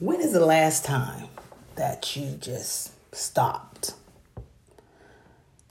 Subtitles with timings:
[0.00, 1.28] When is the last time
[1.76, 3.94] that you just stopped?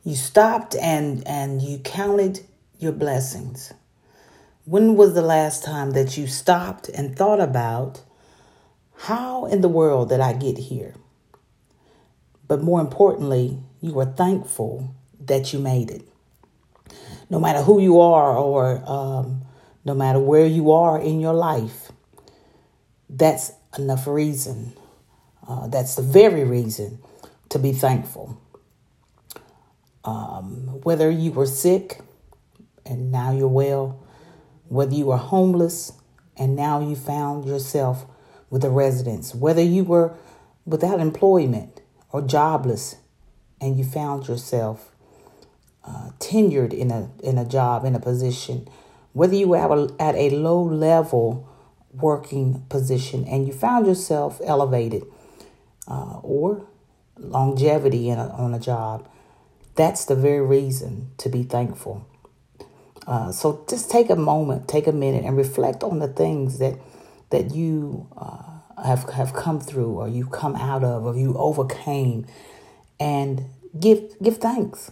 [0.05, 2.39] You stopped and and you counted
[2.79, 3.73] your blessings.
[4.63, 8.01] When was the last time that you stopped and thought about
[8.95, 10.93] how in the world did I get here?
[12.47, 16.07] But more importantly, you were thankful that you made it.
[17.29, 19.41] No matter who you are or um,
[19.83, 21.91] no matter where you are in your life,
[23.09, 24.73] that's enough reason.
[25.47, 26.99] Uh, that's the very reason
[27.49, 28.39] to be thankful.
[30.03, 31.99] Um, whether you were sick
[32.85, 33.99] and now you're well,
[34.67, 35.93] whether you were homeless
[36.37, 38.05] and now you found yourself
[38.49, 40.13] with a residence, whether you were
[40.65, 42.95] without employment or jobless
[43.59, 44.91] and you found yourself
[45.85, 48.67] uh, tenured in a in a job in a position,
[49.11, 51.49] whether you were at a, at a low level
[51.93, 55.03] working position and you found yourself elevated
[55.87, 56.65] uh, or
[57.17, 59.07] longevity in a, on a job,
[59.75, 62.07] that's the very reason to be thankful.
[63.07, 66.79] Uh, so just take a moment, take a minute, and reflect on the things that
[67.31, 68.43] that you uh,
[68.83, 72.25] have have come through, or you come out of, or you overcame,
[72.99, 73.45] and
[73.77, 74.91] give give thanks.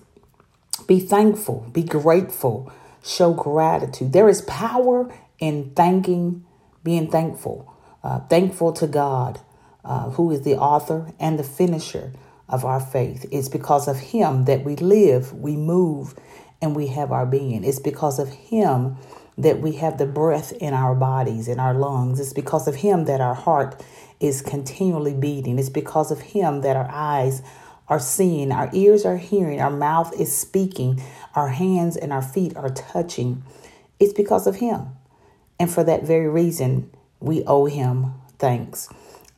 [0.88, 1.68] Be thankful.
[1.72, 2.72] Be grateful.
[3.04, 4.14] Show gratitude.
[4.14, 6.46] There is power in thanking
[6.84, 9.40] being thankful, uh, thankful to God,
[9.84, 12.14] uh, who is the author and the finisher
[12.48, 13.26] of our faith.
[13.32, 16.16] It's because of Him that we live, we move,
[16.62, 17.64] and we have our being.
[17.64, 18.98] It's because of Him
[19.38, 22.20] that we have the breath in our bodies, in our lungs.
[22.20, 23.84] It's because of Him that our heart
[24.20, 25.58] is continually beating.
[25.58, 27.42] It's because of Him that our eyes
[27.88, 31.02] are seeing, our ears are hearing, our mouth is speaking,
[31.36, 33.44] our hands and our feet are touching.
[34.00, 34.88] It's because of Him.
[35.62, 38.90] And for that very reason, we owe him thanks.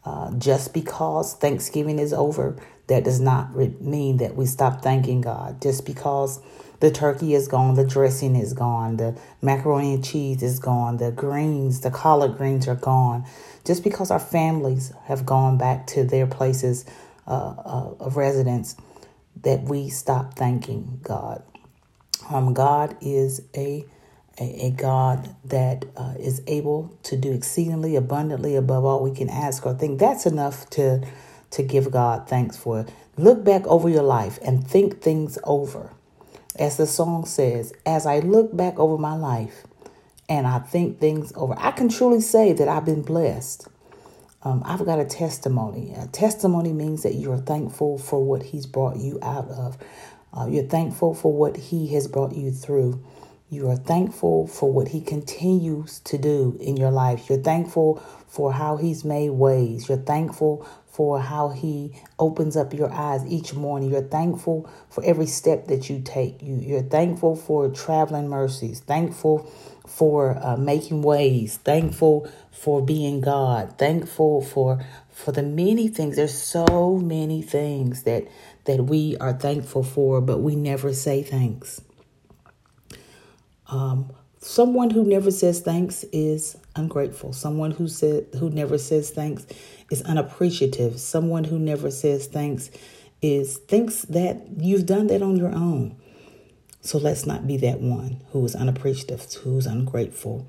[0.05, 2.55] Uh, just because Thanksgiving is over,
[2.87, 5.61] that does not mean that we stop thanking God.
[5.61, 6.39] Just because
[6.79, 11.11] the turkey is gone, the dressing is gone, the macaroni and cheese is gone, the
[11.11, 13.25] greens, the collard greens are gone.
[13.65, 16.85] Just because our families have gone back to their places
[17.27, 18.77] uh, uh, of residence,
[19.41, 21.43] that we stop thanking God.
[22.29, 23.83] Um, God is a
[24.39, 29.29] a, a God that uh, is able to do exceedingly abundantly above all we can
[29.29, 29.99] ask or think.
[29.99, 31.05] That's enough to
[31.51, 32.85] to give God thanks for.
[33.17, 35.91] Look back over your life and think things over.
[36.57, 39.65] As the song says, as I look back over my life
[40.27, 43.67] and I think things over, I can truly say that I've been blessed.
[44.43, 45.93] Um, I've got a testimony.
[45.95, 49.77] A testimony means that you're thankful for what He's brought you out of.
[50.33, 53.03] Uh, you're thankful for what He has brought you through.
[53.53, 57.29] You are thankful for what He continues to do in your life.
[57.29, 57.97] You're thankful
[58.27, 59.87] for how He's made ways.
[59.87, 63.91] You're thankful for how He opens up your eyes each morning.
[63.91, 66.41] You're thankful for every step that you take.
[66.41, 68.79] You, you're thankful for traveling mercies.
[68.79, 69.51] Thankful
[69.87, 71.57] for uh, making ways.
[71.57, 73.77] Thankful for being God.
[73.77, 76.15] Thankful for for the many things.
[76.15, 78.27] There's so many things that
[78.65, 81.81] that we are thankful for, but we never say thanks.
[83.67, 87.33] Um, someone who never says thanks is ungrateful.
[87.33, 89.45] Someone who said who never says thanks
[89.89, 90.99] is unappreciative.
[90.99, 92.69] Someone who never says thanks
[93.21, 95.95] is thinks that you've done that on your own.
[96.81, 100.45] So let's not be that one who is unappreciative, who's ungrateful,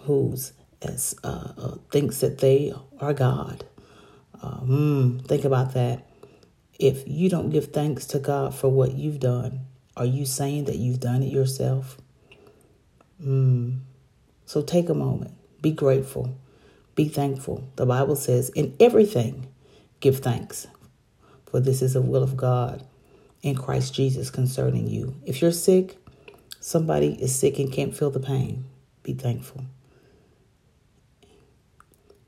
[0.00, 3.64] who's as uh, uh, thinks that they are God.
[4.42, 6.06] Uh, mm, think about that.
[6.78, 9.60] If you don't give thanks to God for what you've done,
[9.96, 11.98] are you saying that you've done it yourself?
[13.22, 13.80] Mm.
[14.44, 16.36] So take a moment, be grateful,
[16.94, 17.68] be thankful.
[17.76, 19.48] The Bible says, in everything,
[20.00, 20.66] give thanks,
[21.46, 22.84] for this is the will of God
[23.42, 25.14] in Christ Jesus concerning you.
[25.24, 25.96] If you're sick,
[26.60, 28.64] somebody is sick and can't feel the pain,
[29.02, 29.64] be thankful.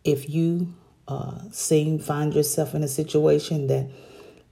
[0.05, 0.75] If you
[1.07, 3.91] uh, seem find yourself in a situation that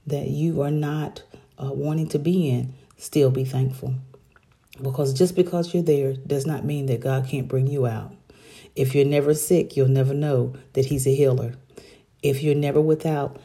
[0.05, 1.23] that you are not
[1.57, 3.93] uh, wanting to be in, still be thankful.
[4.81, 8.13] Because just because you're there does not mean that God can't bring you out.
[8.75, 11.55] If you're never sick, you'll never know that He's a healer.
[12.21, 13.37] If you're never without,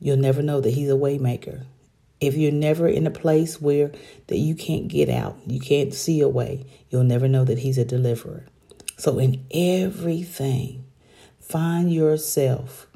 [0.00, 1.64] you'll never know that He's a waymaker.
[2.20, 3.92] If you're never in a place where
[4.26, 7.78] that you can't get out, you can't see a way, you'll never know that He's
[7.78, 8.46] a deliverer.
[8.96, 10.84] So in everything,
[11.40, 12.86] find yourself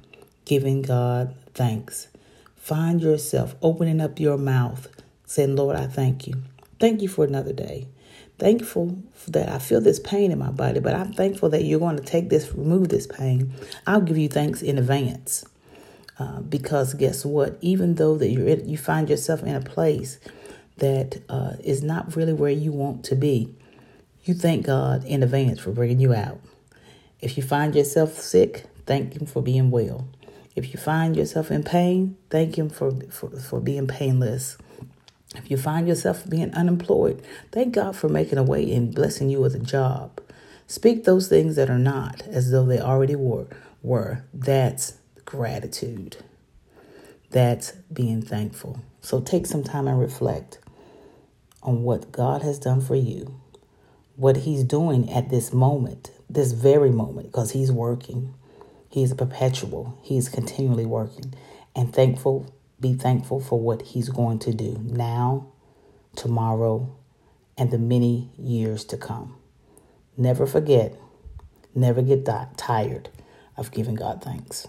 [0.44, 2.08] giving God thanks.
[2.56, 4.88] Find yourself opening up your mouth,
[5.26, 6.43] saying, Lord, I thank you.
[6.85, 7.89] Thank you for another day.
[8.39, 8.99] thankful
[9.29, 12.03] that I feel this pain in my body, but I'm thankful that you're going to
[12.03, 13.55] take this, remove this pain.
[13.87, 15.47] I'll give you thanks in advance.
[16.19, 17.57] Uh, because guess what?
[17.63, 20.19] Even though that you you find yourself in a place
[20.77, 23.55] that uh, is not really where you want to be,
[24.25, 26.39] you thank God in advance for bringing you out.
[27.19, 30.07] If you find yourself sick, thank Him for being well.
[30.55, 34.59] If you find yourself in pain, thank Him for, for, for being painless.
[35.35, 37.23] If you find yourself being unemployed,
[37.53, 40.21] thank God for making a way and blessing you with a job.
[40.67, 43.47] Speak those things that are not as though they already were.
[43.83, 44.25] were.
[44.33, 44.95] That's
[45.25, 46.17] gratitude.
[47.31, 48.81] That's being thankful.
[49.01, 50.59] So take some time and reflect
[51.63, 53.41] on what God has done for you,
[54.17, 58.35] what He's doing at this moment, this very moment, because He's working.
[58.89, 61.35] He's perpetual, He's continually working.
[61.75, 62.47] And thankful
[62.85, 65.47] be thankful for what He's going to do now,
[66.17, 66.95] tomorrow,
[67.57, 69.37] and the many years to come.
[70.19, 70.95] Never forget,
[71.75, 72.27] never get
[72.59, 73.09] tired
[73.57, 74.67] of giving God thanks.